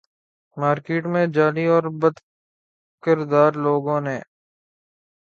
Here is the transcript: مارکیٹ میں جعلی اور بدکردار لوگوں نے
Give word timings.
مارکیٹ 0.57 1.03
میں 1.05 1.25
جعلی 1.35 1.65
اور 1.67 1.83
بدکردار 2.01 3.51
لوگوں 3.65 3.99
نے 4.01 4.17